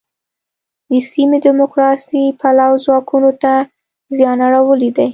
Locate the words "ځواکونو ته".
2.85-3.53